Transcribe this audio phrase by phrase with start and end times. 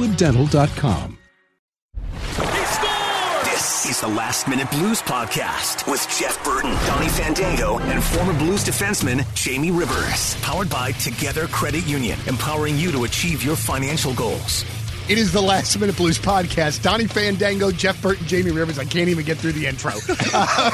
[0.00, 1.18] crestwooddental.com.
[3.44, 8.64] This is the Last Minute Blues Podcast with Jeff Burton, Donny Fandango, and former Blues
[8.64, 10.36] defenseman Jamie Rivers.
[10.40, 14.64] Powered by Together Credit Union, empowering you to achieve your financial goals.
[15.10, 16.82] It is the Last Minute Blues podcast.
[16.82, 18.78] Donny Fandango, Jeff Burton, Jamie Rivers.
[18.78, 19.92] I can't even get through the intro.
[20.32, 20.70] Uh,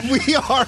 [0.10, 0.66] we, we are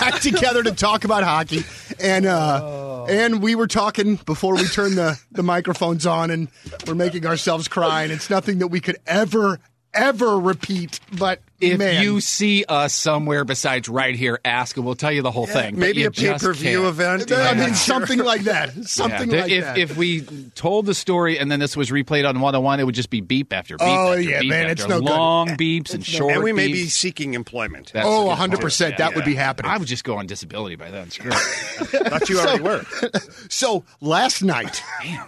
[0.00, 1.62] back together to talk about hockey,
[2.00, 6.48] and uh, and we were talking before we turned the the microphones on, and
[6.86, 9.58] we're making ourselves cry, and it's nothing that we could ever
[9.94, 11.00] ever repeat.
[11.18, 15.22] But If man, you see us somewhere besides right here, ask and we'll tell you
[15.22, 15.78] the whole thing.
[15.78, 16.88] Maybe a pay per view can't.
[16.88, 17.32] event.
[17.32, 19.40] I mean something like that, something Yeah.
[19.42, 19.78] like if, that.
[19.78, 20.20] if we
[20.54, 23.52] told the story and then this was replayed on 101, it would just be beep
[23.52, 25.08] after beep Oh, after yeah, beep man, after it's no good.
[25.10, 26.72] long beeps and short and we may beeps.
[26.72, 27.90] be seeking employment.
[27.92, 28.98] That's oh, a 100 percent, point.
[28.98, 29.70] that Yeah, would be happening.
[29.70, 31.10] I would just go on disability by then.
[31.10, 31.34] Screw it.
[32.08, 32.84] Thought you already were.
[33.50, 35.20] So last night, it-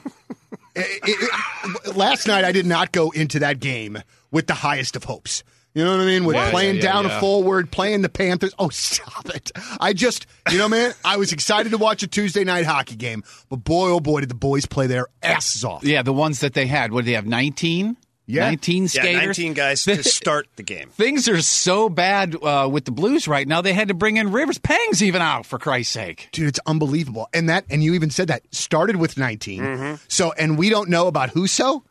[0.77, 3.99] it- eh, eh, eh, last night I did not go into that game
[4.31, 5.43] with the highest of hopes.
[5.75, 6.25] You know what I mean?
[6.25, 7.17] With Yeah, playing yeah, yeah, down yeah.
[7.17, 8.53] a forward, playing the Panthers.
[8.59, 9.53] Oh, stop it!
[9.81, 13.23] I just, you know, man, I was excited to watch a Tuesday night hockey game,
[13.49, 15.85] but boy, oh boy, did the boys play their asses off.
[15.85, 16.93] Yeah, the ones that they had.
[16.93, 17.27] What did they have?
[17.27, 17.97] 19?
[18.27, 18.45] Yeah.
[18.45, 19.13] 19 skaters.
[19.13, 20.91] Yeah, 19 guys to start the game.
[20.91, 23.61] Things are so bad uh, with the Blues right now.
[23.61, 24.59] They had to bring in Rivers.
[24.59, 26.29] Pang's even out for Christ's sake.
[26.31, 27.29] Dude, it's unbelievable.
[27.35, 29.61] And that, and you even said that started with 19.
[29.61, 29.95] Mm-hmm.
[30.07, 31.83] So, and we don't know about Husso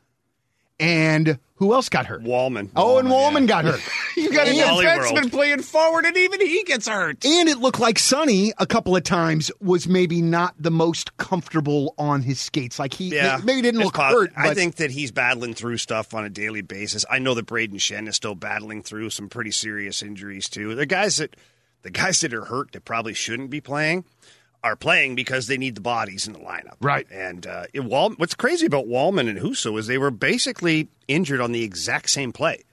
[0.79, 2.23] and who else got hurt.
[2.23, 2.69] Walman.
[2.75, 3.81] Oh, and Walman got hurt.
[4.17, 5.31] You got a Wally defenseman World.
[5.31, 7.23] playing forward, and even he gets hurt.
[7.23, 11.93] And it looked like Sonny a couple of times was maybe not the most comfortable
[11.97, 12.79] on his skates.
[12.79, 14.31] Like he Yeah, maybe didn't It's look pos- hurt.
[14.35, 17.05] I but- think that he's battling through stuff on a daily basis.
[17.09, 20.75] I know that Brayden Schenn is still battling through some pretty serious injuries too.
[20.75, 21.35] The guys that
[21.83, 24.03] the guys that are hurt that probably shouldn't be playing
[24.63, 26.75] are playing because they need the bodies in the lineup.
[26.81, 27.07] Right.
[27.11, 31.41] And uh, it, Wal- what's crazy about Walman and Husso is they were basically injured
[31.41, 32.63] on the exact same play.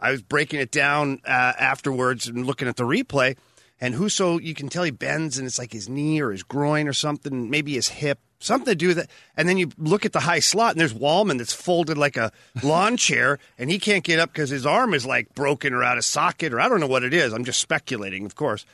[0.00, 3.36] I was breaking it down uh, afterwards and looking at the replay,
[3.80, 6.86] and Husso, you can tell he bends and it's like his knee or his groin
[6.86, 9.10] or something, maybe his hip, something to do with it.
[9.36, 12.30] And then you look at the high slot, and there's Walman that's folded like a
[12.62, 15.96] lawn chair, and he can't get up because his arm is like broken or out
[15.96, 17.32] of socket, or I don't know what it is.
[17.32, 18.66] I'm just speculating, of course.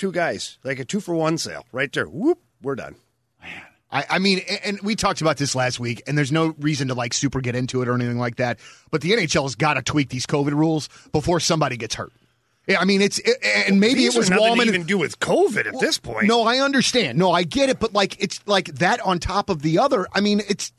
[0.00, 2.06] Two guys, like a two for one sale, right there.
[2.06, 2.94] Whoop, we're done.
[3.92, 6.94] I, I mean, and we talked about this last week, and there's no reason to
[6.94, 8.60] like super get into it or anything like that.
[8.90, 12.14] But the NHL has got to tweak these COVID rules before somebody gets hurt.
[12.66, 14.62] Yeah, I mean, it's it, and maybe These it was Walman.
[14.62, 16.28] to even do with COVID at this point.
[16.28, 17.18] No, I understand.
[17.18, 20.06] No, I get it, but like it's like that on top of the other.
[20.14, 20.72] I mean, it's.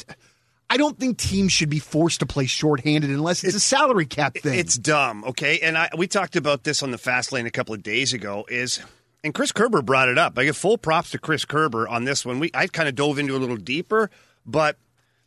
[0.68, 4.36] I don't think teams should be forced to play shorthanded unless it's, a salary cap
[4.36, 4.58] thing.
[4.58, 5.60] It's dumb, okay?
[5.60, 8.46] And I we talked about this on the fast lane a couple of days ago.
[8.50, 8.82] Is
[9.24, 10.38] and Chris Kerber brought it up.
[10.38, 12.40] I give full props to Chris Kerber on this one.
[12.40, 14.10] We I kind of dove into a little deeper,
[14.46, 14.78] but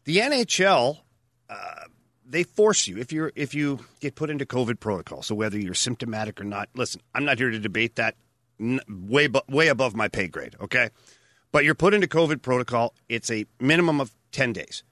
[0.04, 0.98] the NHL
[1.48, 1.84] uh,
[2.26, 5.22] they force you if you're if you get put into COVID protocol.
[5.22, 8.16] So whether you're symptomatic or not, listen, I'm not here to debate that.
[8.88, 10.90] Way way above my pay grade, okay?
[11.50, 12.94] But you're put into COVID protocol.
[13.08, 14.84] It's a minimum of ten days,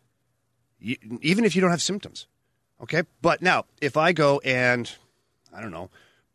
[0.81, 2.27] you, even if you don't have symptoms.
[2.83, 3.03] Okay.
[3.23, 4.91] But now, if I go and,
[5.55, 5.91] I don't know,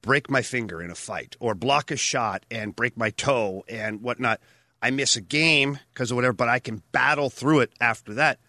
[0.07, 4.01] break my finger in a fight or block a shot and break my toe and
[4.01, 4.39] whatnot,
[4.81, 8.39] I miss a game because of whatever, but I can battle through it after that,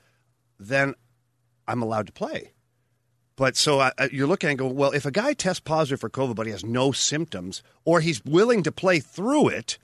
[0.60, 0.94] then
[1.66, 2.52] I'm allowed to play.
[3.34, 6.36] But so uh, you're looking and go, well, if a guy tests positive for COVID
[6.36, 9.78] but he has no symptoms or he's willing to play through it,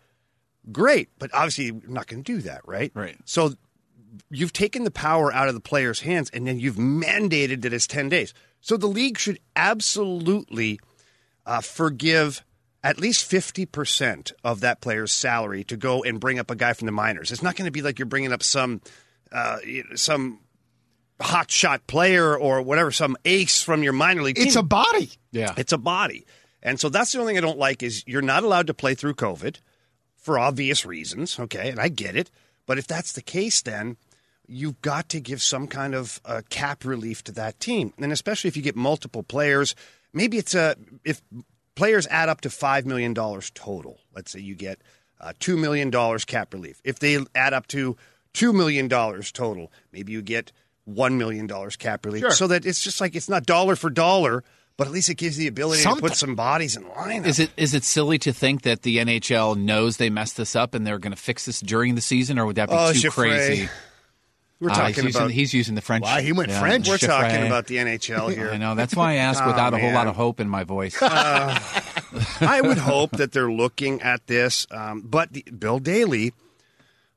[0.71, 1.09] great.
[1.19, 2.93] But obviously, you're not going to do that, right?
[2.95, 3.17] Right.
[3.25, 3.55] So
[4.31, 7.89] you've taken the power out of the player's hands and then you've mandated that it's
[7.89, 8.33] 10 days.
[8.61, 10.79] So the league should absolutely
[11.47, 12.45] uh, forgive
[12.83, 16.87] at least 50% of that player's salary to go and bring up a guy from
[16.87, 17.33] the minors.
[17.33, 18.83] It's not going to be like you're bringing up some
[19.33, 19.59] uh,
[19.97, 20.41] some
[21.21, 24.47] hot shot player or whatever, some ace from your minor league team.
[24.47, 25.11] it's a body.
[25.33, 25.55] Yeah.
[25.57, 26.27] It's a body.
[26.63, 28.95] And so that's the only thing I don't like is you're not allowed to play
[28.95, 29.59] through COVID
[30.17, 31.71] for obvious reasons, okay?
[31.71, 32.31] And I get it.
[32.67, 33.97] But if that's the case then
[34.47, 37.93] you've got to give some kind of uh, cap relief to that team.
[37.99, 39.75] And especially if you get multiple players,
[40.15, 41.21] maybe it's a if
[41.75, 43.99] players add up to 5 million dollars total.
[44.15, 44.81] Let's say you get
[45.21, 46.81] uh, 2 million dollars cap relief.
[46.85, 47.97] If they add up to
[48.35, 50.53] 2 million dollars total, maybe you get
[50.85, 52.31] one million dollars cap relief, Sure.
[52.31, 54.45] so that it's just like it's not dollar for dollar,
[54.77, 57.25] but at least it gives the ability to put some bodies in line.
[57.25, 60.75] Is it is it silly to think that the NHL knows they messed this up
[60.75, 63.11] and they're going to fix this during the season, or would that be Oh, too
[63.11, 63.69] crazy?
[64.61, 66.05] We're Ah, talking he's, using, about he's using the French.
[66.05, 66.89] Wow, he went French.
[66.89, 67.07] we're Chiffre.
[67.09, 68.51] talking about the NHL here.
[68.51, 68.75] I know.
[68.75, 70.97] That's why I asked Oh, without a whole lot of hope in my voice.
[71.03, 76.33] I would hope that they're looking at this, um, but the, Bill Daly,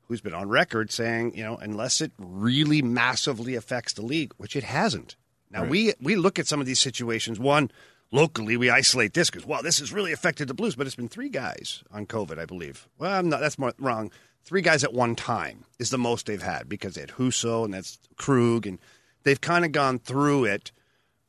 [0.08, 4.56] who's been on record saying, you know, unless it really massively affects the league, which
[4.56, 5.16] it hasn't.
[5.50, 7.38] Now we we look at some of these situations.
[7.40, 7.70] One
[8.10, 11.08] locally, we isolate this because wow, this has really affected the Blues, but it's been
[11.08, 12.86] three guys on COVID, I believe.
[12.98, 13.40] Well, I'm not.
[13.40, 14.10] That's more wrong.
[14.48, 17.74] Three guys at one time is the most they've had because they had Husso and
[17.74, 18.78] that's Krug, and
[19.22, 20.72] they've kind of gone through it.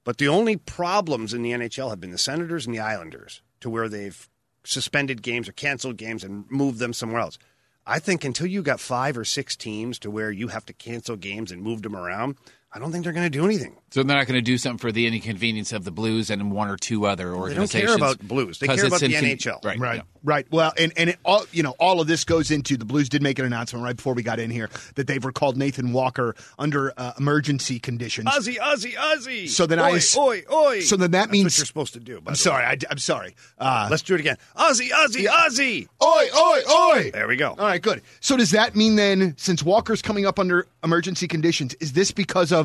[0.05, 3.69] But the only problems in the NHL have been the Senators and the Islanders, to
[3.69, 4.29] where they've
[4.63, 7.37] suspended games or canceled games and moved them somewhere else.
[7.85, 11.17] I think until you got five or six teams to where you have to cancel
[11.17, 12.37] games and move them around,
[12.71, 13.75] I don't think they're going to do anything.
[13.89, 16.69] so they're not going to do something for the inconvenience of the Blues and one
[16.69, 17.71] or two other organizations.
[17.71, 18.59] They don't care about Blues.
[18.59, 19.65] They care about the incon- NHL.
[19.65, 19.79] Right.
[19.79, 20.01] Right, yeah.
[20.23, 20.45] right.
[20.51, 23.23] Well, and and it all you know, all of this goes into the Blues did
[23.23, 26.93] make an announcement right before we got in here that they've recalled Nathan Walker under
[26.95, 28.27] uh, emergency conditions.
[28.29, 29.49] Ozzy, Ozzy, Ozzy.
[29.49, 30.81] So then oi, I ass- oi, oi.
[30.81, 32.21] So then that That's means- what you're supposed to do.
[32.21, 32.77] by I'm the sorry, way.
[32.87, 33.35] I, am sorry.
[33.57, 34.37] Uh, Let's do it again.
[34.55, 35.87] Ozzy, Ozzy, Ozzy.
[36.03, 37.11] oi, oi, oi.
[37.11, 37.49] There we go.
[37.49, 38.03] All right, good.
[38.19, 42.51] So does that mean then, since Walker's coming up under emergency conditions, is this because
[42.51, 42.58] of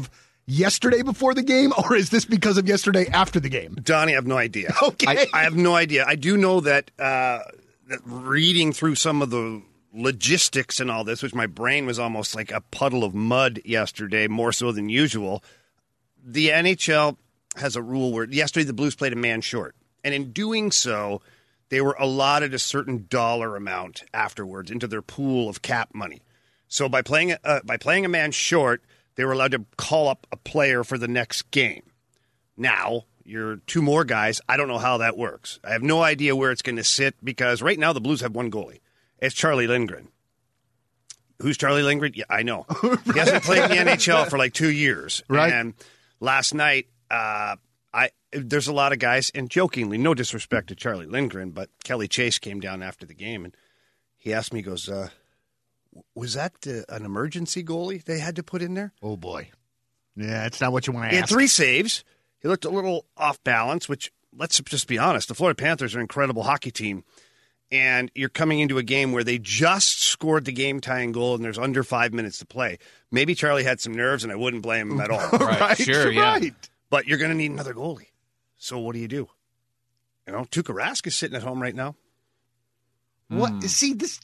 [0.47, 3.77] yesterday before the game, or is this because of yesterday after the game?
[3.83, 4.75] Donny, I have no idea.
[4.83, 5.07] Okay.
[5.09, 6.05] I, I have no idea.
[6.07, 7.41] I do know that, uh,
[7.89, 9.63] that reading through some of the
[9.95, 14.27] logistics and all this, which my brain was almost like a puddle of mud yesterday,
[14.27, 15.43] more so than usual.
[16.23, 17.17] The NHL
[17.57, 19.75] has a rule where yesterday the Blues played a man short.
[20.03, 21.23] And in doing so,
[21.71, 26.23] they were allotted a certain dollar amount afterwards into their pool of cap money.
[26.69, 28.83] So by playing uh, by playing a man short,
[29.17, 31.83] they were allowed to call up a player for the next game.
[32.57, 34.41] Now, you're two more guys.
[34.49, 35.59] I don't know how that works.
[35.65, 38.35] I have no idea where it's going to sit because right now the Blues have
[38.35, 38.81] one goalie.
[39.19, 40.09] It's Charlie Lindgren.
[41.41, 42.13] Who's Charlie Lindgren?
[42.15, 42.67] Yeah, I know.
[43.13, 45.23] He hasn't played in the NHL for like two years.
[45.29, 45.53] Right.
[45.53, 45.75] And
[46.21, 47.57] last night, uh,
[47.93, 52.09] I there's a lot of guys, and jokingly, no disrespect to Charlie Lindgren, but Kelly
[52.09, 53.57] Chase came down after the game and
[54.17, 55.11] he asked me, he goes, uh,
[56.15, 58.93] was that uh, an emergency goalie they had to put in there?
[59.03, 59.51] Oh boy,
[60.17, 62.05] yeah, that's not what you want to He had three saves.
[62.41, 65.29] He looked a little off balance, which let's just be honest.
[65.29, 67.05] The Florida Panthers are an incredible hockey team.
[67.73, 71.43] And you're coming into a game where they just scored the game tying goal and
[71.43, 72.79] there's under five minutes to play.
[73.11, 75.29] Maybe Charlie had some nerves and I wouldn't blame him at all.
[75.41, 76.35] Right, sure, yeah.
[76.35, 76.55] right.
[76.91, 78.09] but you're going to need another goalie.
[78.59, 79.29] So what do you do?
[80.27, 81.97] You know, Tuukka Rask is sitting at home right now.
[83.29, 83.51] What?
[83.53, 83.61] Hmm.
[83.61, 84.21] See this?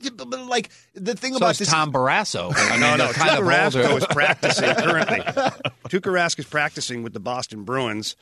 [0.47, 1.69] Like the thing So about is this.
[1.69, 2.53] Tom Barrasso.
[2.57, 5.19] I mean, No, no, they're kind Tuukka Rask is practicing currently.
[5.89, 8.15] Tuukka Rask is practicing with the Boston Bruins,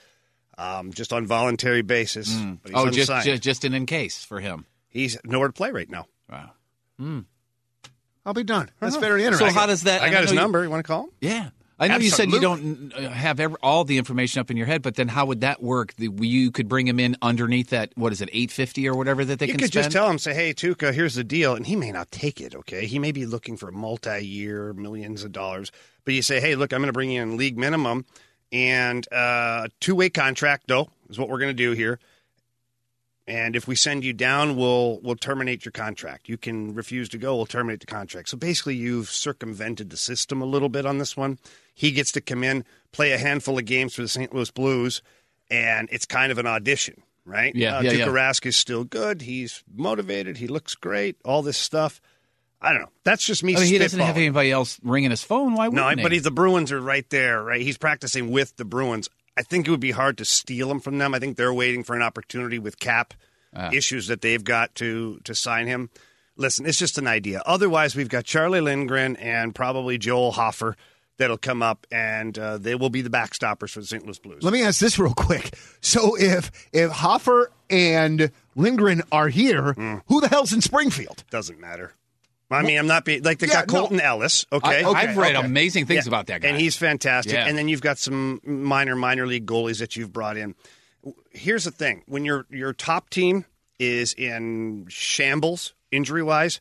[0.57, 2.33] um, just on voluntary basis.
[2.39, 2.55] Hmm.
[2.63, 4.67] But he's Oh, just, just just an in case for him.
[4.89, 6.07] he's nowhere to play right now.
[6.31, 6.51] Wow.
[6.99, 7.21] Hmm.
[8.25, 8.71] I'll be done.
[8.79, 9.47] That's very interesting.
[9.47, 9.61] So interesting.
[9.61, 10.03] how does that?
[10.03, 10.63] I got his know you- number.
[10.63, 11.11] You want to call him?
[11.21, 11.49] Yeah.
[11.79, 14.67] I know you said you don't uh, have every, all the information up in your
[14.67, 15.95] head, but then how would that work?
[15.95, 19.39] The, you could bring him in underneath that, what is it, 850 or whatever that
[19.39, 19.85] they You can could spend?
[19.85, 22.55] just tell him, say, "Hey, Tuukka, here's the deal," and he may not take it.
[22.55, 25.71] Okay, he may be looking for multi-year, millions of dollars.
[26.05, 28.07] But you say, "Hey, look, I'm going to bring you in league minimum
[28.51, 31.99] and uh, two-way contract, though, is what we're going to do here.
[33.29, 36.31] And if we send you down, we'll we'll terminate your contract.
[36.31, 37.37] You can refuse to go.
[37.37, 38.31] We'll terminate the contract.
[38.31, 41.39] So basically, you've circumvented the system a little bit on this one.
[41.75, 44.35] He gets to come in, play a handful of games for the St.
[44.35, 45.03] Louis Blues,
[45.51, 47.55] and it's kind of an audition, right?
[47.55, 48.07] Yeah, uh, yeah, Tuukka yeah.
[48.07, 49.21] Rask is still good.
[49.21, 50.39] He's motivated.
[50.39, 51.17] He looks great.
[51.23, 52.01] All this stuff.
[52.63, 52.89] I don't know.
[53.05, 53.55] That's just me.
[53.55, 55.53] I mean, he doesn't have anybody else ringing his phone.
[55.55, 56.17] Why No, wouldn't but he?
[56.17, 57.61] he's, the Bruins are right there, right?
[57.61, 59.09] He's practicing with the Bruins.
[59.39, 61.15] I think it would be hard to steal him from them.
[61.15, 63.15] I think they're waiting for an opportunity with cap
[63.57, 63.71] Ah.
[63.73, 65.89] issues that they've got to to sign him.
[66.37, 67.43] Listen, it's just an idea.
[67.47, 70.77] Otherwise, we've got Charlie Lindgren and probably Joel Hofer
[71.17, 74.05] that'll come up, and uh, they will be the backstoppers for the St.
[74.05, 74.43] Louis Blues.
[74.43, 75.55] Let me ask this real quick.
[75.81, 80.03] So if if Hoffer and Lindgren are here, Mm.
[80.09, 81.25] who the hell's in Springfield?
[81.31, 81.95] Doesn't matter.
[82.51, 83.81] I mean, I'm not being like they Yeah, got no.
[83.81, 84.47] Colton Ellis.
[84.51, 85.47] Okay, I, have read okay.
[85.47, 86.49] amazing things Yeah, about that guy.
[86.49, 87.35] And he's fantastic.
[87.35, 87.47] Yeah.
[87.47, 90.55] And then you've got some minor minor league goalies that you've brought in.
[91.31, 93.45] Here's the thing: when your your top team
[93.79, 96.61] is in shambles injury wise,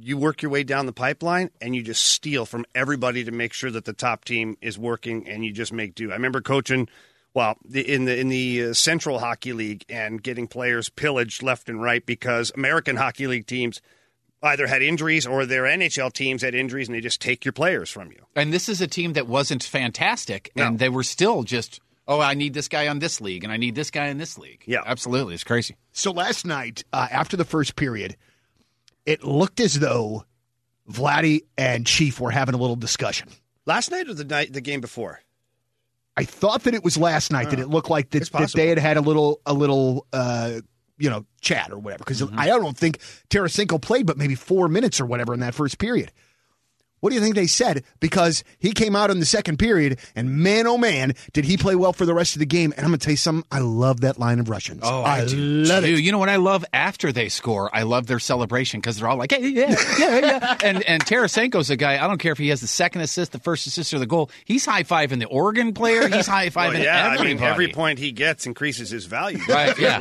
[0.00, 3.52] you work your way down the pipeline and you just steal from everybody to make
[3.52, 6.10] sure that the top team is working, and you just make do.
[6.10, 6.88] I remember coaching.
[7.34, 11.82] Well, in the in the uh, Central Hockey League and getting players pillaged left and
[11.82, 13.80] right because American Hockey League teams
[14.44, 17.90] either had injuries or their NHL teams had injuries and they just take your players
[17.90, 18.18] from you.
[18.36, 20.66] And this is a team that wasn't fantastic, No.
[20.66, 23.56] and they were still just, oh, I need this guy on this league, and I
[23.56, 24.62] need this guy in this league.
[24.66, 24.82] Yeah.
[24.84, 25.76] absolutely, it's crazy.
[25.92, 28.16] So last night, uh, after the first period,
[29.06, 30.24] it looked as though
[30.90, 33.28] Vladdy and Chief were having a little discussion.
[33.66, 35.20] Last night or the night the game before?
[36.16, 38.78] I thought that it was last night that it looked like that, that they had
[38.78, 40.60] had a little a little uh,
[40.98, 42.38] you know chat or whatever because mm-hmm.
[42.38, 42.98] I don't think
[43.30, 46.12] Tarasenko played but maybe four minutes or whatever in that first period.
[47.04, 47.84] What do you think they said?
[48.00, 51.74] Because he came out in the second period, and man, oh man, did he play
[51.74, 52.72] well for the rest of the game.
[52.74, 53.46] And I'm going to tell you something.
[53.52, 54.80] I love that line of Russians.
[54.84, 55.90] Oh, I, do love too.
[55.96, 56.00] it.
[56.00, 57.68] You know what I love after they score?
[57.76, 61.68] I love their celebration because they're all like, "Hey, yeah, yeah, yeah." and and Tarasenko's
[61.68, 62.02] a guy.
[62.02, 64.30] I don't care if he has the second assist, the first assist, or the goal.
[64.46, 66.08] He's high fiving the Oregon player.
[66.08, 69.40] He's high Well, fiving yeah, I mean, every point he gets increases his value.
[69.46, 69.98] Right, yeah.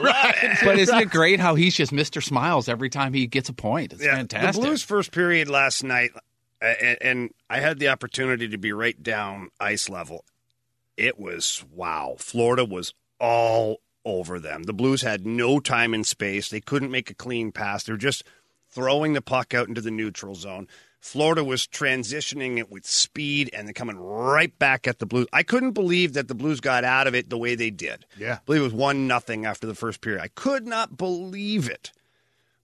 [0.63, 2.23] But isn't it great how he's just Mr.
[2.23, 3.91] Smiles every time he gets a point?
[3.91, 4.61] It's fantastic.
[4.61, 6.11] The Blues' first period last night,
[6.63, 10.25] and, and I had the opportunity to be right down ice level.
[10.97, 12.15] It was wow.
[12.19, 14.63] Florida was all over them.
[14.63, 16.49] The Blues had no time and space.
[16.49, 17.83] They couldn't make a clean pass.
[17.83, 18.23] They're just
[18.69, 20.67] throwing the puck out into the neutral zone.
[20.99, 25.27] Florida was transitioning it with speed and then coming right back at the Blues.
[25.33, 28.05] I couldn't believe that the Blues got out of it the way they did.
[28.17, 28.35] Yeah.
[28.35, 30.21] I believe it was one nothing after the first period.
[30.21, 31.91] I could not believe it.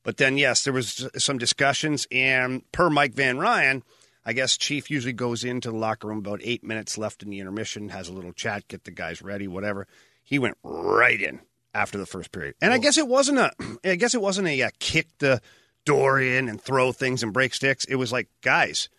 [0.10, 3.84] But then, yes, there was some discussions, and per Mike Van Ryn,
[4.26, 7.40] I guess Chief usually goes into the locker room about eight minutes left in the
[7.40, 9.86] intermission, has a little chat, get the guys ready, whatever.
[10.24, 11.42] He went right in
[11.76, 13.52] after the first period, and I guess it wasn't a,
[13.86, 15.42] I guess it wasn't a, uh kick the
[15.86, 17.86] door in and throw things and break sticks.
[17.86, 18.90] It was like, guys,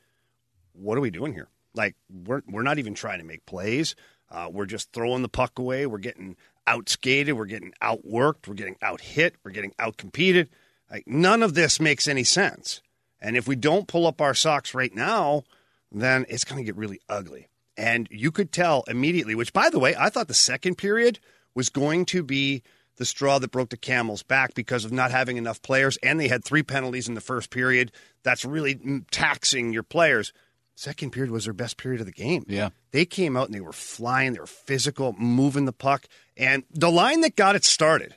[0.74, 1.48] what are we doing here?
[1.74, 3.96] Like we're we're not even trying to make plays.
[4.30, 5.86] Uh, we're just throwing the puck away.
[5.86, 6.36] We're getting
[6.68, 7.32] outskated.
[7.32, 8.46] We're getting outworked.
[8.46, 9.34] We're getting out hit.
[9.42, 10.46] We're getting outcompeted.
[10.90, 12.80] Like none of this makes any sense.
[13.20, 15.44] And if we don't pull up our socks right now,
[15.92, 17.48] then it's going to get really ugly.
[17.76, 19.34] And you could tell immediately.
[19.34, 21.18] Which, by the way, I thought the second period
[21.54, 22.62] was going to be
[22.96, 26.28] the straw that broke the camel's back because of not having enough players, and they
[26.28, 27.92] had three penalties in the first period.
[28.22, 30.34] That's really mm, taxing your players.
[30.74, 32.44] Second period was their best period of the game.
[32.46, 32.70] Yeah.
[32.90, 36.06] They came out and they were flying, they were physical, moving the puck.
[36.36, 38.16] And the line that got it started,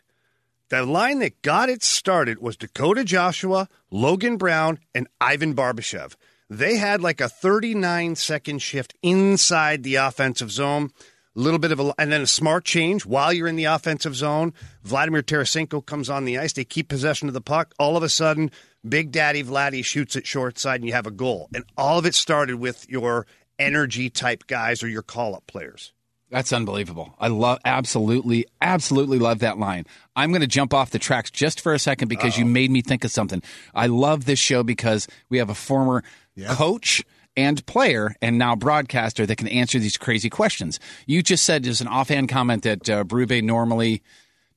[0.74, 6.16] the line that got it started was Dakota Joshua, Logan Brown, and Ivan Barbashev.
[6.50, 10.90] They had like a 39 second shift inside the offensive zone.
[11.36, 14.16] A little bit of a, and then a smart change while you're in the offensive
[14.16, 14.52] zone.
[14.84, 16.54] Vladimir Tarasenko comes on the ice.
[16.54, 17.74] They keep possession of the puck.
[17.78, 18.50] All of a sudden,
[18.88, 21.50] Big Daddy Vladdy shoots it short side and you have a goal.
[21.54, 23.28] And all of it started with your
[23.60, 25.94] energy type guys or your call up players.
[26.34, 27.14] That's unbelievable.
[27.20, 29.86] I love absolutely, absolutely love that line.
[30.16, 32.82] I'm going to jump off the tracks just for a second because you made me
[32.82, 33.44] think of something.
[33.76, 36.04] I love this show because we have a former
[36.50, 37.04] coach
[37.38, 40.80] and player and now broadcaster that can answer these crazy questions.
[41.06, 44.02] You just said there's an offhand comment that uh, Berube normally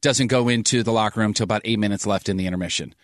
[0.00, 2.94] doesn't go into the locker room till about eight minutes left in the intermission,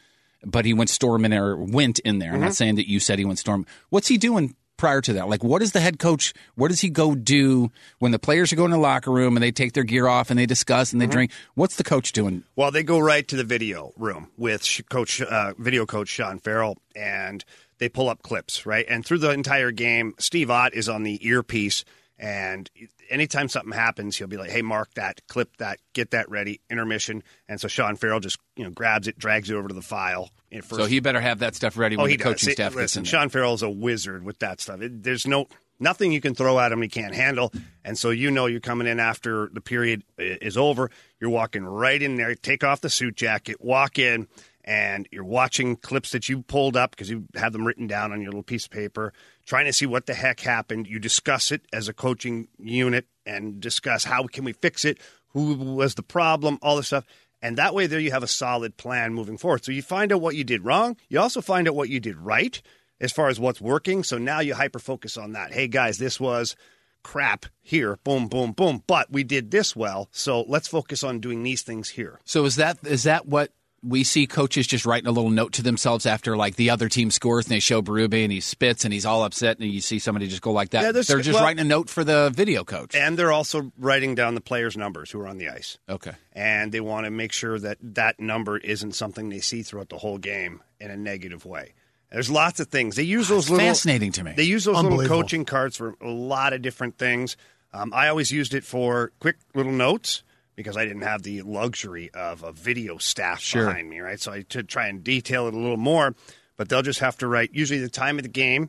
[0.47, 2.33] but he went storming or went in there.
[2.33, 3.67] I'm not saying that you said he went storm.
[3.91, 5.29] What's he doing prior to that?
[5.29, 6.35] Like, what is the head coach?
[6.57, 7.71] What does he go do
[8.01, 10.29] when the players are going to the locker room and they take their gear off
[10.29, 11.31] and they discuss and they drink?
[11.55, 12.43] What's the coach doing?
[12.57, 16.79] Well, they go right to the video room with coach, uh, video coach Sean Farrell,
[16.97, 17.45] and
[17.79, 18.85] they pull up clips, right?
[18.89, 21.85] And through the entire game, Steve Ott is on the earpiece,
[22.19, 22.69] and
[23.09, 27.23] anytime something happens, he'll be like, "Hey, mark that, clip that, get that ready." Intermission,
[27.49, 30.31] and so Sean Farrell just you know grabs it, drags it over to the file.
[30.61, 32.55] So he better have that stuff ready oh, when oh, he the coaching does.
[32.55, 33.05] staff gets Listen.
[33.05, 34.83] Sean Farrell's a wizard with that stuff.
[34.83, 35.47] It, there's no
[35.81, 37.53] nothing you can throw at him he can't handle,
[37.85, 40.91] and so you know you're coming in after the period is over.
[41.21, 44.29] You're walking right in there, take off the suit jacket, walk in,
[44.65, 48.21] and you're watching clips that you pulled up because you have them written down on
[48.21, 49.13] your little piece of paper,
[49.47, 50.87] trying to see what the heck happened.
[50.87, 55.55] You discuss it as a coaching unit and discuss how can we fix it, who
[55.55, 57.05] was the problem, all this stuff.
[57.43, 59.65] And that way, there you have a solid plan moving forward.
[59.65, 60.97] So you find out what you did wrong.
[61.09, 62.63] You also find out what you did right
[63.01, 64.05] as far as what's working.
[64.05, 65.53] So now you hyper focus on that.
[65.53, 66.55] Hey, guys, this was
[67.03, 67.99] crap here.
[68.05, 68.85] Boom, boom, boom.
[68.87, 70.09] But we did this well.
[70.13, 72.21] So let's focus on doing these things here.
[72.25, 73.51] So is that is that what
[73.85, 77.11] we see coaches just writing a little note to themselves after like the other team
[77.11, 79.99] scores and they show Berube and he spits and he's all upset and you see
[79.99, 80.83] somebody just go like that.
[80.83, 82.95] Yeah, there's- They're just well- writing a note for the video coach.
[82.95, 85.79] And they're also writing down the players' numbers who are on the ice.
[85.89, 86.13] Okay.
[86.33, 89.99] And they want to make sure that that number isn't something they see throughout the
[89.99, 91.75] whole game in a negative way.
[92.13, 92.95] There's lots of things.
[92.97, 94.35] They use those little fascinating to me.
[94.37, 97.37] They use those little coaching cards for a lot of different things.
[97.73, 100.23] Um, I always used it for quick little notes
[100.57, 103.67] because I didn't have the luxury of a video staff Sure.
[103.67, 104.21] behind me, right?
[104.21, 106.15] So I to try and detail it a little more.
[106.59, 108.69] but they'll just have to write usually the time of the game,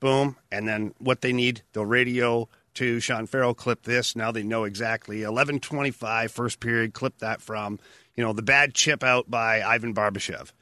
[0.00, 1.62] boom, and then what they need.
[1.72, 4.14] They'll radio to Sean Farrell, clip this.
[4.16, 6.94] Now they know exactly 11:25 first period.
[6.94, 7.78] Clip that from
[8.16, 10.52] you know the bad chip out by Ivan Barbashev,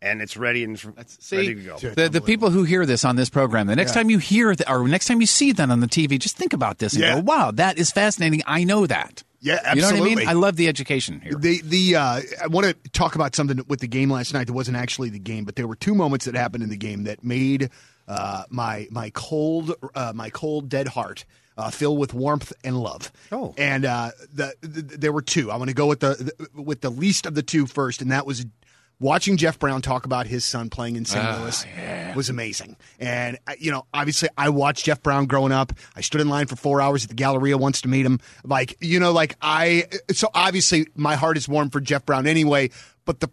[0.00, 1.76] and it's ready and See, ready to go.
[1.78, 4.68] The, the people who hear this on this program, the next time you hear th-
[4.68, 7.14] or next time you see that on the TV, just think about this and Yeah.
[7.14, 8.42] go, "Wow, that is fascinating.
[8.46, 10.16] I know that." Yeah, You know what I absolutely.
[10.16, 10.28] mean?
[10.28, 11.32] I love the education here.
[11.34, 14.52] The the uh, I want to talk about something with the game last night that
[14.52, 17.24] wasn't actually the game, but there were two moments that happened in the game that
[17.24, 17.68] made
[18.06, 21.24] uh, my my cold uh, my cold dead heart
[21.58, 23.10] uh, fill with warmth and love.
[23.30, 23.52] Oh.
[23.58, 25.50] and uh, the, the there were two.
[25.50, 28.12] I want to go with the, the with the least of the two first, and
[28.12, 28.46] that was
[29.02, 31.22] watching Jeff Brown talk about his son playing in St.
[31.22, 31.66] Ah, Louis
[32.16, 32.76] was amazing.
[32.98, 35.72] And you know, obviously, I watched Jeff Brown growing up.
[35.94, 38.20] I stood in line for four hours at the Galleria once to meet him.
[38.44, 39.84] Like you know, like I.
[40.12, 42.70] So obviously, my heart is warm for Jeff Brown anyway.
[43.04, 43.28] But the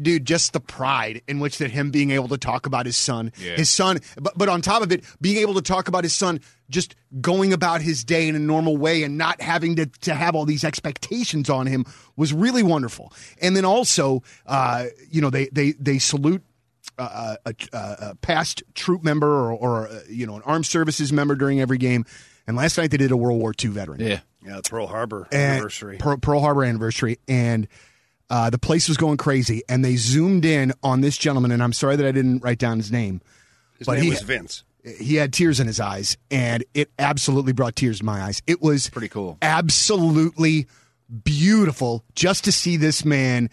[0.00, 3.32] dude, just the pride in which that him being able to talk about his son,
[3.36, 6.40] his son, but but on top of it, being able to talk about his son
[6.70, 10.34] just going about his day in a normal way and not having to to have
[10.34, 11.84] all these expectations on him
[12.16, 13.12] was really wonderful.
[13.40, 16.42] And then also, uh, you know, they they they salute.
[16.96, 21.12] Uh, a, a, a past troop member or, or uh, you know an armed services
[21.12, 22.04] member during every game,
[22.46, 24.20] and last night they did a World War II veteran yeah.
[24.44, 25.96] Yeah, Pearl Harbor and- anniversary.
[25.96, 27.66] Pearl, Pearl Harbor anniversary, and
[28.30, 29.62] uh, the place was going crazy.
[29.68, 32.78] And they zoomed in on this gentleman, and I'm sorry that I didn't write down
[32.78, 33.20] his name.
[33.78, 34.64] His but name he- was Vince.
[35.00, 38.42] He had tears in his eyes, and it absolutely brought tears to my eyes.
[38.46, 39.38] It was Pretty cool.
[39.40, 40.66] absolutely
[41.24, 43.48] beautiful just to see this man.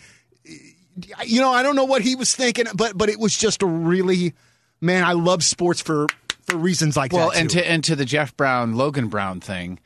[1.24, 3.66] You know, I don't know what he was thinking, but but it was just a
[3.66, 4.34] really
[4.82, 5.06] man.
[5.06, 6.08] I love sports for
[6.48, 7.40] for reasons like Well, that.
[7.40, 7.60] and too.
[7.60, 9.80] to and to the Jeff Brown, Logan Brown thing.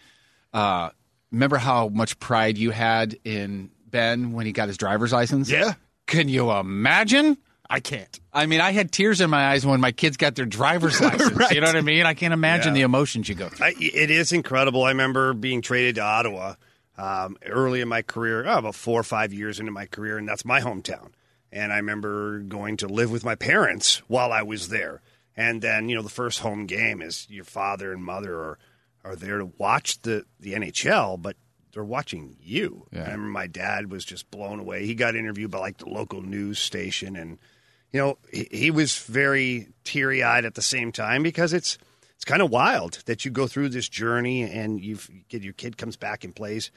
[0.52, 0.90] Uh,
[1.32, 5.50] remember how much pride you had in Ben when he got his driver's license?
[5.50, 5.74] Yeah.
[6.08, 7.38] Can you imagine?
[7.70, 8.20] I can't.
[8.32, 11.32] I mean, I had tears in my eyes when my kids got their driver's license.
[11.32, 11.52] Right.
[11.52, 12.06] You know what I mean?
[12.06, 13.66] I can't imagine the emotions you go through.
[13.66, 14.84] I, it is incredible.
[14.84, 16.56] I remember being traded to Ottawa
[16.98, 20.28] um, early in my career, oh, about four or five years into my career, and
[20.28, 21.12] that's my hometown.
[21.52, 25.02] And I remember going to live with my parents while I was there.
[25.36, 28.60] And then, you know, the first home game is your father and mother are,
[29.04, 31.36] are there to watch the, the NHL, but
[31.76, 32.88] they're watching you.
[32.92, 34.86] I remember my dad was just blown away.
[34.88, 37.38] He got interviewed by like the local news station, and
[37.94, 41.78] you know he, he was very teary eyed at the same time because it's
[42.16, 45.78] it's kind of wild that you go through this journey and you've get your kid
[45.78, 46.72] comes back and plays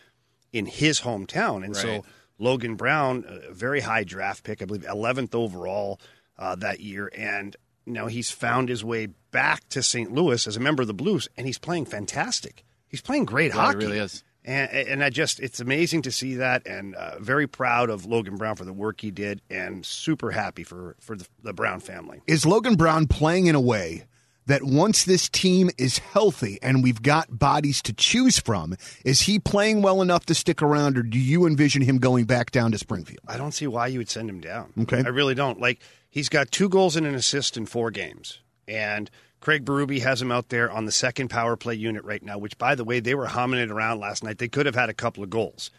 [0.52, 2.04] in his hometown, and so
[2.38, 6.00] Logan Brown, a very high draft pick, I believe, eleventh overall
[6.38, 7.56] uh, that year, and
[7.86, 10.10] you know he's found his way back to St.
[10.12, 12.64] Louis as a member of the Blues, and he's playing fantastic.
[12.88, 13.76] He's playing great Yeah, he hockey.
[13.78, 14.24] really is.
[14.48, 18.36] And, and I just, it's amazing to see that, and uh, very proud of Logan
[18.36, 22.22] Brown for the work he did, and super happy for for the, the Brown family.
[22.26, 24.06] is Logan Brown playing in a way
[24.46, 29.38] that once this team is healthy and we've got bodies to choose from, is he
[29.38, 32.78] playing well enough to stick around, or do you envision him going back down to
[32.78, 33.20] Springfield?
[33.28, 34.72] I don't see why you would send him down.
[34.80, 35.02] Okay.
[35.04, 35.60] I really don't.
[35.60, 40.20] Like he's got two goals and an assist in four games, and Craig Berube has
[40.20, 42.38] him out there on the second power play unit right now.
[42.38, 44.38] Which, by the way, they were humming it around last night.
[44.38, 45.70] They could have had a couple of goals.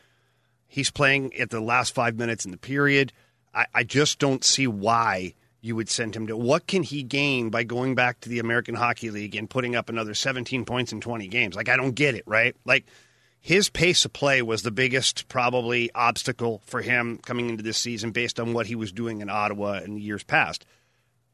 [0.67, 3.11] He's playing at the last five minutes in the period.
[3.53, 6.37] I, I just don't see why you would send him to.
[6.37, 9.89] What can he gain by going back to the American Hockey League and putting up
[9.89, 11.55] another 17 points in 20 games?
[11.55, 12.55] Like, I don't get it, right?
[12.65, 12.85] Like,
[13.41, 18.11] his pace of play was the biggest probably obstacle for him coming into this season
[18.11, 20.65] based on what he was doing in Ottawa in the years past.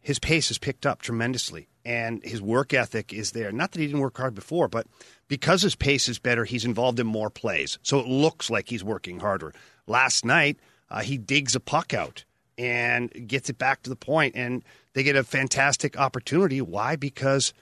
[0.01, 3.51] His pace has picked up tremendously and his work ethic is there.
[3.51, 4.87] Not that he didn't work hard before, but
[5.27, 7.77] because his pace is better, he's involved in more plays.
[7.83, 9.53] So it looks like he's working harder.
[9.87, 10.57] Last night,
[10.89, 12.25] uh, he digs a puck out
[12.57, 16.61] and gets it back to the point, and they get a fantastic opportunity.
[16.61, 16.95] Why?
[16.95, 17.53] Because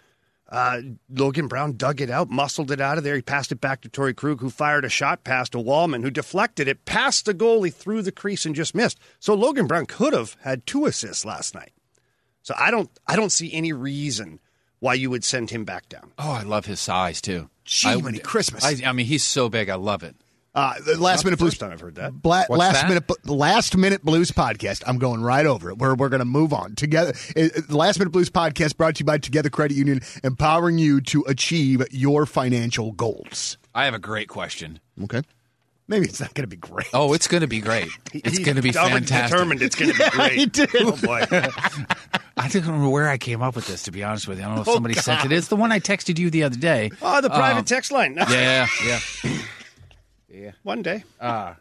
[0.50, 3.16] uh, Logan Brown dug it out, muscled it out of there.
[3.16, 6.12] He passed it back to Torey Krug, who fired a shot past a Wallman, who
[6.12, 9.00] deflected it past the goalie through the crease and just missed.
[9.20, 11.74] So Logan Brown could have had two assists last night.
[12.44, 14.40] So I don't, I don't see any reason
[14.80, 16.12] why you would send him back down.
[16.20, 17.50] Oh, I love his size too.
[17.66, 18.64] Jiminy I, Christmas.
[18.64, 19.70] I, I mean, he's so big.
[19.70, 20.16] I love it.
[20.56, 22.12] Uh, the last minute blues time I've heard that.
[22.22, 22.88] Bla- What's last that?
[22.88, 24.84] minute, last minute blues podcast.
[24.86, 25.80] I'm going right over it.
[25.80, 27.14] We're we're going to move on together.
[27.36, 31.02] uh, The last minute blues podcast brought to you by Together Credit Union, empowering you
[31.02, 33.58] to achieve your financial goals.
[33.74, 34.80] I have a great question.
[35.06, 35.24] Okay,
[35.88, 36.88] maybe it's not going to be great.
[36.94, 37.88] Oh, it's going to be great.
[38.14, 39.32] It's going to be fantastic.
[39.32, 40.52] Determined it's going to be great.
[40.54, 40.70] did.
[40.76, 41.26] Oh boy.
[42.38, 43.84] I don't know where I came up with this.
[43.84, 45.32] To be honest with you, I don't know if Oh, somebody sent it.
[45.32, 46.92] It's the one I texted you the other day.
[47.02, 48.16] Oh, the private Um, text line.
[48.18, 48.68] Yeah,
[50.30, 50.52] yeah.
[50.64, 51.04] One day.
[51.20, 51.54] Uh,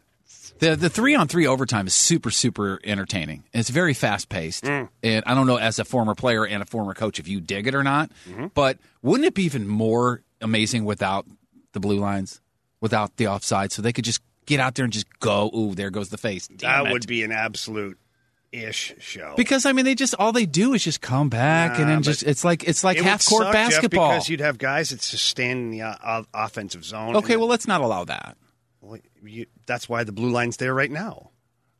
[0.58, 3.44] The the three on three overtime is super super entertaining.
[3.52, 4.88] It's very fast paced, Mm.
[5.02, 7.66] and I don't know as a former player and a former coach if you dig
[7.66, 8.10] it or not.
[8.28, 8.46] Mm-hmm.
[8.54, 11.26] But wouldn't it be even more amazing without
[11.72, 12.40] the blue lines,
[12.82, 15.50] without the offside, so they could just get out there and just go?
[15.56, 16.46] Ooh, there goes the face.
[16.48, 16.92] Damn that it.
[16.92, 17.98] would be an absolute
[18.50, 19.32] ish show.
[19.34, 22.22] because I mean they just all they do is just come back and then just
[22.22, 24.10] it's like it's like It half court suck, Jeff, basketball.
[24.10, 27.16] because you'd have guys that just stand in the uh, offensive zone.
[27.16, 28.36] okay, well let's not allow that.
[28.82, 31.30] well, you, that's why the blue line's there right now.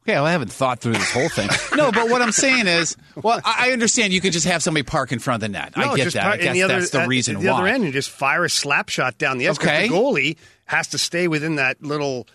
[0.04, 1.48] Okay, well, I haven't thought through this whole thing.
[1.76, 5.12] no, but what I'm saying is, well, I understand you could just have somebody park
[5.12, 5.74] in front of the net.
[5.76, 6.22] I get that.
[6.22, 7.58] par- I guess the other, that's the at reason the why.
[7.58, 9.86] other end, you just fire a slap shot down the Okay.
[9.86, 12.26] The goalie has to stay within that little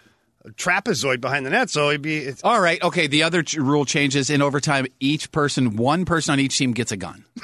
[0.52, 2.18] trapezoid behind the net, so it'd be.
[2.18, 3.08] It's, All right, okay.
[3.08, 4.86] The other ch- rule changes in overtime.
[5.00, 7.26] Each person, one person on each team gets a gun.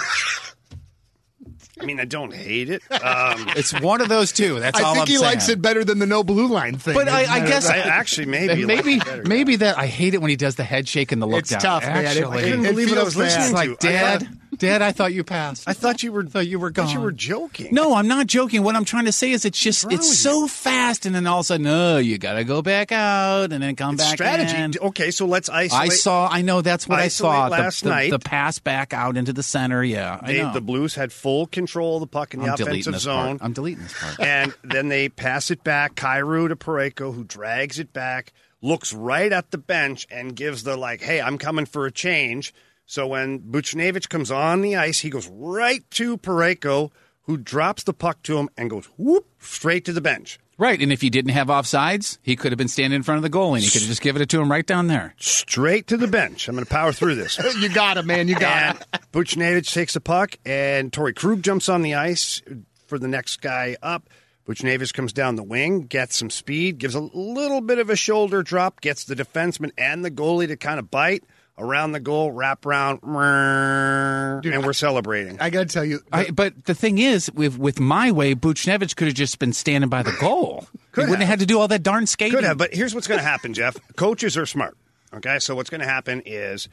[1.82, 2.82] I mean, I don't hate it.
[2.92, 4.60] Um, It's one of those two.
[4.60, 5.26] That's I all think I'm he saying.
[5.34, 6.94] likes it better than the no blue line thing.
[6.94, 9.24] But I, I guess I actually maybe maybe it better.
[9.26, 11.50] maybe that I hate it when he does the head shake and the look It's
[11.50, 11.62] down.
[11.62, 12.06] tough, man.
[12.06, 13.38] It- Actually, I couldn't It believe what I was feels bad.
[13.40, 13.56] listening to.
[13.56, 15.64] like I Dad, thought- Dad, I thought you passed.
[15.68, 16.24] I thought you were.
[16.24, 17.70] thought you were thought you were joking.
[17.74, 18.64] No, I'm not joking.
[18.64, 21.44] What I'm trying to say is it's just it's so fast, and then all of
[21.44, 24.56] a sudden, oh, you got to go back out and then come It's back strategy.
[24.56, 24.74] in.
[24.82, 25.92] Okay, so let's isolate.
[25.92, 26.28] I saw.
[26.32, 27.46] I know that's what I Isolate saw.
[27.50, 28.12] The- last the, night.
[28.12, 29.84] the pass back out into the center.
[29.84, 30.54] Yeah, I They, know.
[30.54, 33.38] the Blues had full control of the puck in the I'm deleting offensive this zone.
[33.40, 33.44] part.
[33.44, 34.20] I'm deleting this part.
[34.20, 35.96] and then they pass it back.
[35.96, 40.78] Kyrou to Parayko, who drags it back, looks right at the bench, and gives the
[40.78, 42.54] like, "Hey, I'm coming for a change."
[42.86, 46.92] So when Buchnevich comes on the ice, he goes right to Parayko,
[47.24, 50.94] who drops the puck to him and goes whoop straight to the bench, Right, and
[50.94, 53.56] if he didn't have offsides, he could have been standing in front of the goalie,
[53.56, 55.16] and he could have just given it to him right down there.
[55.18, 56.48] straight to the bench.
[56.48, 57.40] I'm going to power through this.
[57.64, 58.28] You got it, man.
[58.28, 59.00] You got and it.
[59.12, 62.42] Buchnevich takes the puck, and Torey Krug jumps on the ice
[62.88, 64.10] for the next guy up.
[64.48, 68.44] Buchnevich comes down the wing, gets some speed, gives a little bit of a shoulder
[68.44, 71.24] drop, gets the defenseman and the goalie to kind of bite
[71.58, 75.40] around the goal, wrap around, and we're celebrating.
[75.40, 78.96] I got to tell you, I, but the thing is, with with my way, Buchnevich
[78.96, 80.68] could have just been standing by the goal.
[80.96, 82.36] he wouldn't have had to do all that darn skating.
[82.36, 83.78] Could have, but here's what's going to happen, Jeff.
[83.96, 84.78] Coaches are smart.
[85.14, 86.68] Okay, so what's going to happen is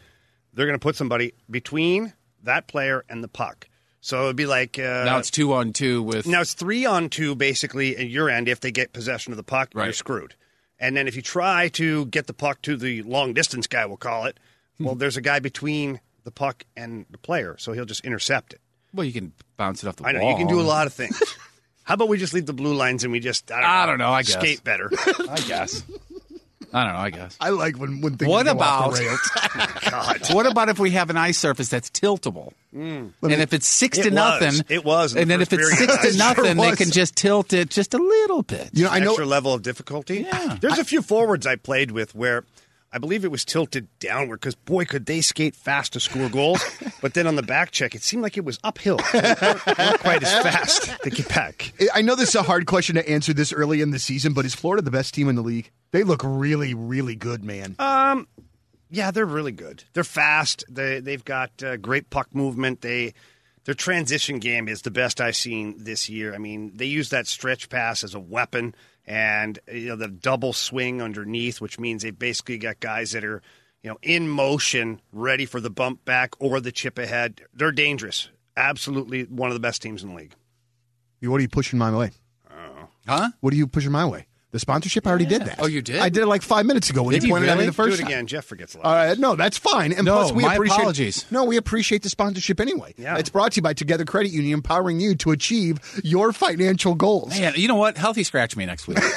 [0.55, 3.69] they're going to put somebody between that player and the puck.
[4.01, 6.27] So it'd be like uh, now it's two on two with.
[6.27, 8.49] Now it's three on two basically at your end.
[8.49, 10.35] If they get possession of the puck, you're screwed.
[10.79, 13.99] And then if you try to get the puck to the long distance guy, we'll
[13.99, 14.41] call it.
[14.81, 18.61] Well, there's a guy between the puck and the player, so he'll just intercept it.
[18.95, 20.31] well, you can bounce it off the I know wall.
[20.33, 21.21] you can do a lot of things.
[21.85, 23.87] How about we just leave the blue lines and we just I don't know, I
[23.87, 24.33] don't know, I guess.
[24.35, 24.91] skate better.
[25.29, 25.83] I guess.
[26.73, 26.99] I don't know.
[27.01, 27.37] I guess.
[27.41, 29.31] I like when when things What go off the about- rails.
[29.93, 32.53] Oh, what about if we have an ice surface that's tiltable?
[32.75, 33.13] Mm.
[33.23, 34.15] and if it's six It to was.
[34.15, 35.91] nothing, It was in the and then if first it's period.
[35.91, 36.79] six to It nothing, sure they was.
[36.79, 38.71] can just tilt it just a little bit.
[38.73, 40.21] You know, I know extra level of difficulty.
[40.21, 40.59] Yeah.
[40.61, 42.45] There's a few forwards I played with where
[42.93, 46.61] I believe it was tilted downward because boy could they skate fast to score goals.
[47.01, 48.99] but then on the back check, it seemed like it was uphill.
[49.15, 51.73] It weren't, weren't quite as fast to get back.
[51.95, 54.45] I know this is a hard question to answer this early in the season, but
[54.45, 55.71] is Florida the best team in the league?
[55.93, 57.77] They look really, really good, man.
[57.79, 58.27] Um,
[58.91, 59.85] Yeah, they're really good.
[59.93, 60.65] They're fast.
[60.69, 62.81] They they've got uh, great puck movement.
[62.81, 63.15] They
[63.67, 66.35] their transition game is the best I've seen this year.
[66.35, 68.75] I mean, they use that stretch pass as a weapon,
[69.07, 73.43] and you know the double swing underneath, which means they've basically got guys that are
[73.83, 77.43] you know in motion, ready for the bump back or the chip ahead.
[77.55, 78.29] They're dangerous.
[78.57, 80.35] Absolutely, one of the best teams in the league.
[81.23, 82.11] what are you pushing my way?
[83.07, 83.31] Huh?
[83.41, 84.27] What are you pushing my way?
[84.53, 85.07] The sponsorship?
[85.07, 85.57] I already did that.
[85.61, 86.01] Oh, you did?
[86.01, 87.67] I did it like five minutes ago when Did you you pointed at me really?
[87.69, 88.07] the first Do it time.
[88.13, 88.27] again.
[88.27, 88.87] Jeff forgets a lot.
[88.87, 89.93] Uh, no, that's fine.
[89.93, 90.77] And No, plus, we my appreciate.
[90.79, 91.27] apologies.
[91.31, 92.93] No, we appreciate the sponsorship anyway.
[92.99, 93.17] Yeah.
[93.19, 97.39] It's brought to you by Together Credit Union, empowering you to achieve your financial goals.
[97.39, 97.97] Man, you know what?
[97.97, 98.99] Healthy scratch me next week.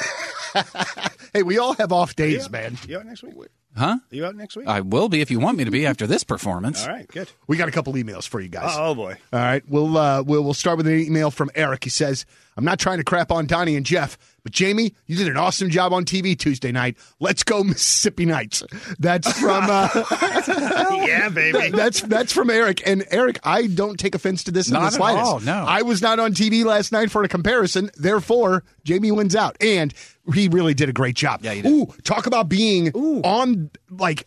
[1.32, 2.78] Hey, we all have off days, man.
[2.86, 3.34] You out next week?
[3.76, 3.84] Huh?
[3.86, 4.68] Are You out next week?
[4.68, 6.86] I will be if you want me to be after this performance.
[6.86, 7.28] All right, good.
[7.48, 8.72] We got a couple emails for you guys.
[8.76, 9.16] Oh boy.
[9.32, 11.82] All right, we'll uh, we'll we'll start with an email from Eric.
[11.84, 12.24] He says,
[12.56, 15.70] "I'm not trying to crap on Donny and Jeff, but Jamie, you did an awesome
[15.70, 16.96] job on TV Tuesday night.
[17.18, 18.62] Let's go Mississippi Nights."
[19.00, 19.88] That's from uh,
[21.06, 21.70] yeah, baby.
[21.76, 22.82] that's that's from Eric.
[22.86, 25.24] And Eric, I don't take offense to this in Not the at slightest.
[25.26, 25.64] all, no.
[25.66, 27.90] I was not on TV last night for a comparison.
[27.96, 29.92] Therefore, Jamie wins out, and
[30.32, 31.40] he really did a great job.
[31.42, 31.70] Yeah, he did.
[31.70, 34.26] Ooh, talk about being on like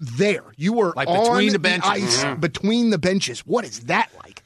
[0.00, 0.44] there.
[0.56, 1.90] You were Like on between the benches.
[1.90, 2.40] ice Mm-hmm.
[2.40, 3.40] between the benches.
[3.40, 4.42] What is that like?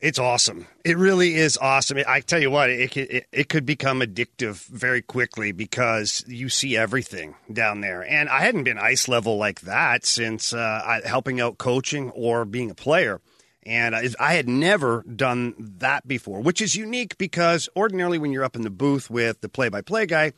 [0.00, 0.66] It's awesome.
[0.84, 1.98] It really is awesome.
[2.08, 6.48] I tell you what, it could, it, it could become addictive very quickly because you
[6.48, 8.02] see everything down there.
[8.02, 12.44] And I hadn't been ice level like that since uh, I, helping out coaching or
[12.44, 13.20] being a player.
[13.64, 18.42] And I, I had never done that before, which is unique because ordinarily when you're
[18.42, 20.32] up in the booth with the play by play guy,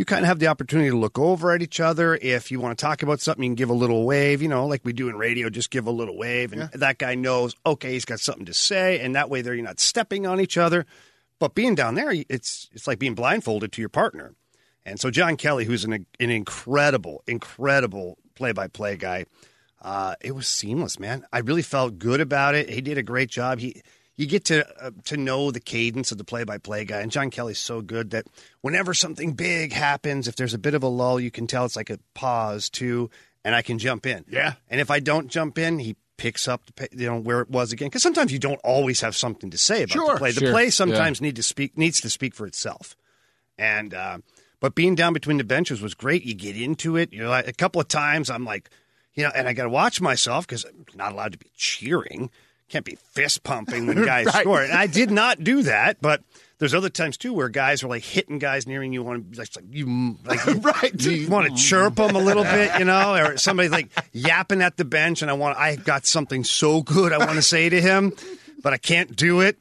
[0.00, 2.14] you kind of have the opportunity to look over at each other.
[2.16, 4.66] If you want to talk about something, you can give a little wave, you know,
[4.66, 6.54] like we do in radio, just give a little wave.
[6.54, 9.00] And that guy knows, okay, he's got something to say.
[9.00, 10.86] And that way there you're not stepping on each other.
[11.38, 14.32] But being down there, it's, it's like being blindfolded to your partner.
[14.86, 19.26] And so John Kelly, who's an, an incredible, incredible play by play guy,
[19.82, 21.26] uh, it was seamless, man.
[21.30, 22.70] I really felt good about it.
[22.70, 23.58] He did a great job.
[23.58, 23.82] He,
[24.16, 27.10] you get to uh, to know the cadence of the play by play guy, and
[27.10, 28.26] John Kelly's so good that
[28.60, 31.76] whenever something big happens, if there's a bit of a lull, you can tell it's
[31.76, 33.10] like a pause too,
[33.44, 34.24] and I can jump in.
[34.28, 34.54] Yeah.
[34.68, 37.72] And if I don't jump in, he picks up the, you know where it was
[37.72, 40.32] again because sometimes you don't always have something to say about Sure, the play.
[40.32, 40.52] The sure.
[40.52, 42.96] play sometimes need to speak needs to speak for itself,
[43.56, 44.18] and uh,
[44.60, 46.24] but being down between the benches was great.
[46.24, 47.12] You get into it.
[47.12, 48.68] You know, like, a couple of times I'm like,
[49.14, 52.30] you know, and I got to watch myself because I'm not allowed to be cheering.
[52.70, 54.42] Can't be fist pumping when guys Right.
[54.42, 54.62] score.
[54.62, 56.22] And I did not do that, but
[56.58, 59.02] there's other times too where guys are like hitting guys nearing you.
[59.02, 61.02] Want to like you like you, Right.
[61.02, 61.58] You want to mm.
[61.58, 65.30] chirp them a little bit, you know, or somebody's like yapping at the bench, and
[65.30, 68.12] I want I got something so good I want to say to him,
[68.62, 69.58] but I can't do it.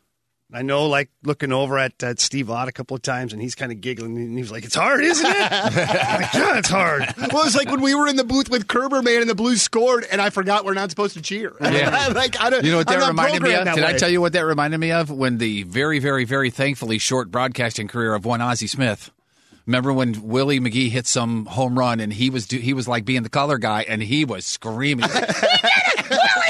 [0.52, 3.54] I know, like looking over at, at Steve Ott a couple of times, and he's
[3.54, 7.02] kind of giggling, and he's like, "It's hard, isn't it?" I'm like, yeah, it's hard.
[7.32, 9.62] Well, it's like when we were in the booth with Kerber, man, and the Blues
[9.62, 11.54] scored, and I forgot we're not supposed to cheer.
[11.62, 12.08] Yeah.
[12.16, 12.66] like I don't.
[12.66, 13.66] You know what that reminded me of?
[13.66, 15.12] that Did I tell you what that reminded me of?
[15.12, 19.12] When the very, very, very thankfully short broadcasting career of one Ozzie Smith.
[19.68, 23.22] Remember when Willie McGee hit some home run and he was he was like being
[23.22, 26.49] the color guy and he was screaming, he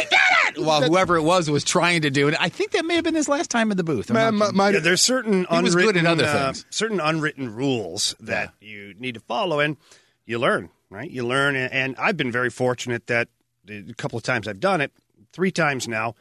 [0.69, 0.79] did it!
[0.79, 0.91] Willie did it!
[0.91, 2.36] While whoever it was was trying to do it.
[2.39, 4.10] I think that may have been his last time in the booth.
[4.10, 6.45] I'm Man, not- my- my- Yeah, there's certain He was good unwritten at other uh,
[6.53, 6.65] things.
[6.69, 9.77] certain unwritten rules that you need to follow, and
[10.25, 11.10] you learn, right?
[11.10, 13.27] You learn, and, and I've been very fortunate that
[13.65, 14.91] the couple of times I've done it,
[15.34, 16.15] three times now.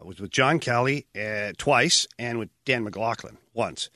[0.00, 3.88] I was with John Kelly uh, twice, and with Dan McLaughlin once.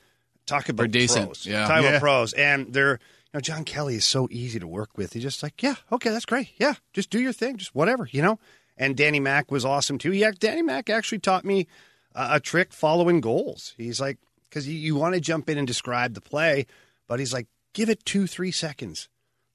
[0.47, 1.45] Talk about They're decent, pros.
[1.45, 1.67] yeah.
[1.67, 1.89] Talk Yeah.
[1.89, 2.99] about pros, and they're.
[3.33, 5.13] You know, John Kelly is so easy to work with.
[5.13, 6.49] He's just like, yeah, okay, that's great.
[6.57, 8.39] Yeah, just do your thing, just whatever, you know.
[8.81, 10.11] And Danny Mack was awesome too.
[10.11, 11.67] Yeah, Danny Mack actually taught me
[12.15, 13.75] uh, a trick following goals.
[13.77, 14.17] He's like,
[14.49, 16.65] because you, you want to jump in and describe the play,
[17.07, 19.07] but he's like, give it two, three seconds.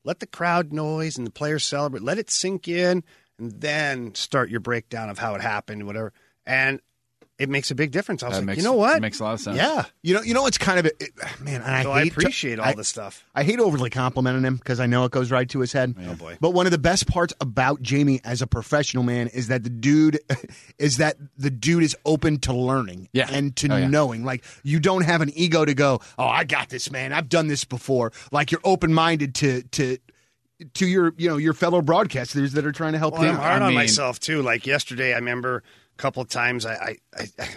[0.05, 2.05] Let the crowd noise and the players celebrate.
[2.05, 3.03] Let it sink in,
[3.37, 6.13] and then start your breakdown of how it happened, whatever.
[6.47, 6.81] And
[7.39, 8.23] it makes a big difference.
[8.23, 8.95] I was That like, makes- you know what?
[8.95, 9.59] that makes a lot of sense.
[9.59, 9.85] Yeah.
[10.03, 11.03] You know, you know what's kind of it,
[11.41, 11.61] man.
[11.61, 13.25] And I So hate I to- appreciate all I- this stuff.
[13.35, 15.95] I hate overly complimenting him because I know it goes right to his head.
[16.09, 16.39] Oh, boy.
[16.41, 19.71] But one of the best parts about Jamie as a professional man is that the
[19.71, 20.19] dude
[20.79, 23.29] is that the dude is open to learning Yeah.
[23.31, 23.87] and to Oh, yeah.
[23.87, 24.25] knowing.
[24.25, 27.13] Like you don't have an ego to go, "Oh, I got this, man.
[27.13, 29.99] I've done this before." Like you're open-minded to to
[30.73, 33.37] to your, you know, your fellow broadcasters that are trying to help Well, I'm him.
[33.37, 34.41] hard I on mean- myself too.
[34.41, 35.63] Like yesterday, I remember a
[35.97, 36.65] couple of times.
[36.67, 37.49] I, I, I,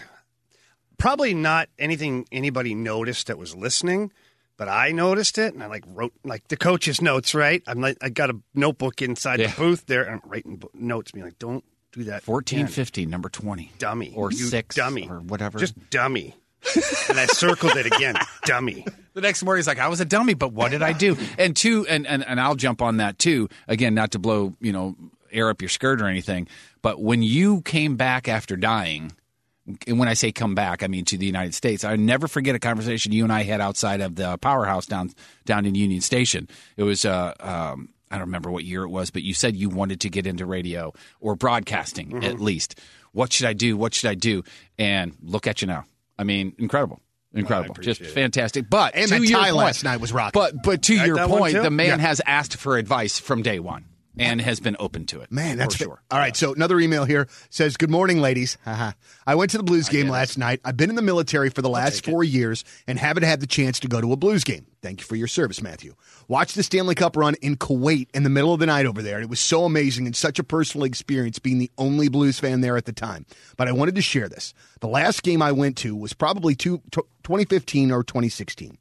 [0.97, 4.11] probably not anything anybody noticed that was listening,
[4.57, 7.33] but I noticed it, and I like wrote like the coach's notes.
[7.33, 9.47] Right, I'm like I got a notebook inside Yeah.
[9.47, 12.71] the booth there, and I'm writing notes, being like, "Don't do that, 14, again.
[12.71, 13.71] 15, number 20.
[13.79, 15.57] dummy, Or You 6 dummy, or whatever.
[15.59, 16.35] just dummy."
[17.07, 18.85] and I circled it again, dummy.
[19.13, 21.55] The next morning, he's like, "I was a dummy, but what did I do?" And
[21.55, 23.47] two, and, and and I'll jump on that too.
[23.69, 24.95] Again, not to blow you know
[25.31, 26.47] air up your skirt or anything,
[26.81, 29.11] but when you came back after dying,
[29.85, 31.83] and when I say come back, I mean to the United States.
[31.83, 35.11] I never forget a conversation you and I had outside of the powerhouse down
[35.45, 36.47] down in Union Station.
[36.75, 39.69] It was uh, um, I don't remember what year it was, but you said you
[39.69, 42.79] wanted to get into radio or broadcasting at least.
[43.11, 43.77] What should I do?
[43.77, 44.43] What should I do?
[44.79, 45.85] And look at you now.
[46.17, 46.99] I mean, incredible.
[47.31, 48.67] Incredible, just fantastic.
[48.71, 50.31] But And to that your tie point, last night was rocking.
[50.41, 52.07] But but to Right, your point, the man Yeah.
[52.07, 53.85] has asked for advice from day one
[54.19, 55.31] and has been open to it.
[55.31, 56.01] Man, that's for sure.
[56.11, 58.57] All right, so another email here says, "Good morning, ladies.
[58.65, 60.59] I went to the Blues game last night.
[60.65, 63.79] I've been in the military for the last four years and haven't had the chance
[63.81, 64.65] to go to a Blues game.
[64.81, 65.95] Thank you for your service, Matthew.
[66.27, 69.19] Watched the Stanley Cup run in Kuwait in the middle of the night over there.
[69.19, 72.77] It was so amazing and such a personal experience being the only Blues fan there
[72.77, 73.25] at the time.
[73.57, 74.53] But I wanted to share this.
[74.79, 78.77] The last game I went to was probably two, tw 2015 or 2016.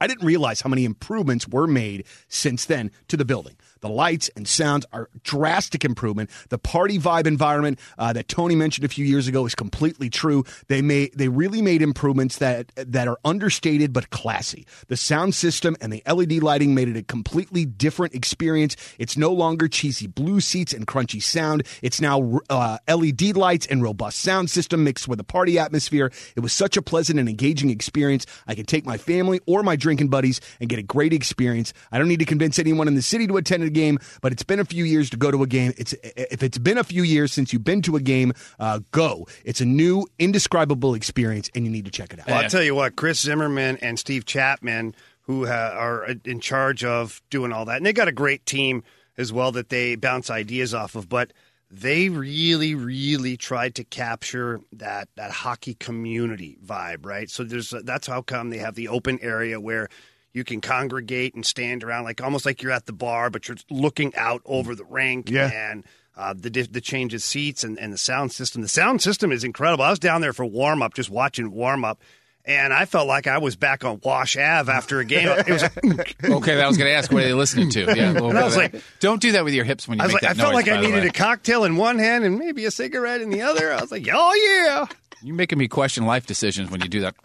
[0.00, 3.56] I didn't realize how many improvements were made since then to the building.
[3.80, 6.30] The lights and sounds are drastic improvement.
[6.48, 10.44] The party vibe environment uh, that Tony mentioned a few years ago is completely true.
[10.68, 14.66] They made they really made improvements that that are understated but classy.
[14.88, 18.76] The sound system and the LED lighting made it a completely different experience.
[18.98, 21.64] It's no longer cheesy blue seats and crunchy sound.
[21.82, 26.10] It's now uh, LED lights and robust sound system mixed with a party atmosphere.
[26.36, 28.26] It was such a pleasant and engaging experience.
[28.46, 31.72] I could take my family or my drinking buddies and get a great experience.
[31.92, 34.42] I don't need to convince anyone in the city to attend a game, but it's
[34.42, 35.72] been a few years to go to a game.
[35.76, 39.26] It's if it's been a few years since you've been to a game, uh, go.
[39.44, 42.26] It's a new, indescribable experience, and you need to check it out.
[42.26, 47.22] Well, I'll tell you what, Chris Zimmerman and Steve Chapman, who are in charge of
[47.30, 48.82] doing all that, and they got a great team
[49.16, 51.08] as well that they bounce ideas off of.
[51.08, 51.32] But
[51.70, 57.30] they really, really tried to capture that that hockey community vibe, right?
[57.30, 59.88] So there's that's how come they have the open area where
[60.32, 63.56] you can congregate and stand around like almost like you're at the bar, but you're
[63.70, 65.30] looking out over the rink.
[65.30, 65.50] Yeah.
[65.52, 65.84] And
[66.16, 68.62] uh, the the change of seats and, and the sound system.
[68.62, 69.84] The sound system is incredible.
[69.84, 72.02] I was down there for warm up, just watching warm up,
[72.48, 75.28] and I felt like I was back on Wash Ave after a game.
[75.28, 75.62] It was
[76.24, 77.80] Okay, I was going to ask what are they listening to.
[77.94, 80.02] Yeah, a little And I was like- don't do that with your hips when you
[80.02, 81.08] I was make like, I felt noise, like I needed way.
[81.08, 83.72] a cocktail in one hand and maybe a cigarette in the other.
[83.72, 84.34] I was like, oh
[84.66, 84.86] yeah.
[85.20, 87.16] You're making me question life decisions when you do that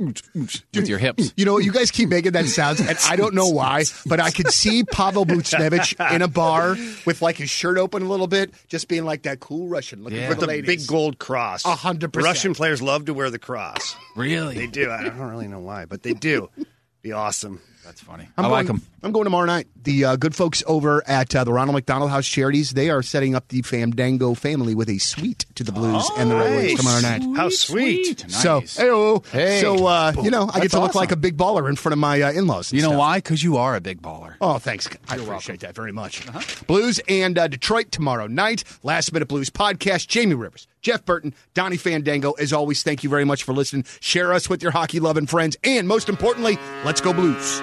[0.74, 1.32] with your hips.
[1.38, 4.32] You know, you guys keep making that sounds, and I don't know why, but I
[4.32, 8.52] could see Pavel Buchnevich in a bar with like his shirt open a little bit,
[8.68, 10.26] just being like that cool Russian looking Yeah.
[10.26, 10.66] for With the the ladies.
[10.82, 11.66] big gold cross.
[11.66, 12.30] A hundred percent.
[12.34, 13.96] Russian players love to wear the cross.
[14.16, 14.56] Really?
[14.56, 14.90] They do.
[14.90, 16.49] I don't really know why, but they do.
[17.02, 17.60] Be awesome.
[17.84, 18.30] That's funny.
[18.38, 18.82] I'm I going, like them.
[19.04, 19.67] I'm going tomorrow night.
[19.84, 23.36] The uh, good folks over at uh, the Ronald McDonald House Charities, they are setting
[23.36, 26.78] up the Fandango family with a suite to the Blues and the Red Wings nice.
[26.78, 27.38] tomorrow night.
[27.38, 28.23] How sweet.
[28.32, 28.78] So, Nice.
[28.78, 29.21] hey-o.
[29.34, 29.60] Hey.
[29.60, 30.99] so uh, you know, I get That's to look awesome.
[30.99, 32.71] like a big baller in front of my uh, in-laws.
[32.71, 32.99] and You know stuff.
[32.99, 33.17] why?
[33.17, 34.36] Because you are a big baller.
[34.39, 34.88] Oh, thanks.
[35.10, 36.26] I appreciate that very much.
[36.67, 38.63] Blues and uh, Detroit tomorrow night.
[38.82, 40.08] Last Minute Blues podcast.
[40.08, 42.34] Jamie Rivers, Jeff Burton, Donny Fandango.
[42.34, 43.86] As always, thank you very much for listening.
[44.02, 45.58] Share us with your hockey loving friends.
[45.63, 47.60] And most importantly, let's go Blues.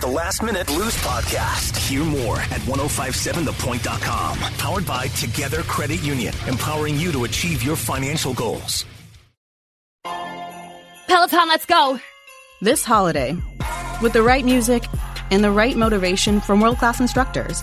[0.00, 1.76] The Last Minute Blues Podcast.
[1.76, 4.38] Hear more at 1057thepoint.com.
[4.38, 8.86] Powered by Together Credit Union, empowering you to achieve your financial goals.
[11.06, 12.00] Peloton, let's go!
[12.62, 13.36] This holiday,
[14.00, 14.84] with the right music
[15.30, 17.62] and the right motivation from world class instructors,